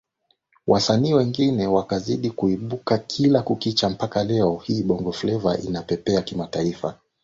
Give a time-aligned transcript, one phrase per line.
[0.67, 6.97] Wasanii wengi wakazidi kuibuka kila kukicha mpaka leo hii Bongo Fleva inapepea kimataifa